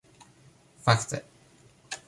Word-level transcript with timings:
Fakte... 0.85 1.23